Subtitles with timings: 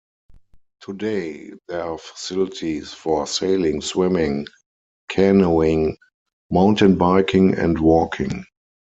[0.79, 4.47] Today, there are facilities for sailing, swimming,
[5.09, 5.95] canoeing,
[6.49, 8.43] mountain biking and walking.